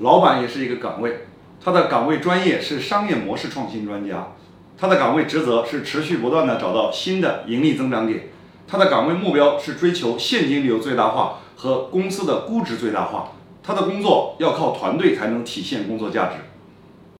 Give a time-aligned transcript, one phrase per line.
[0.00, 1.26] 老板也是一个岗位，
[1.62, 4.28] 他的岗位专业是商业模式创新专家，
[4.78, 8.30] 他的岗位职责是持续不断的找到新的盈利增长点，
[8.66, 13.32] 他的岗位目标是追求现金流最大化和公司的估值最大化，
[13.62, 16.36] 他的工作要靠团队才能体现工作价值。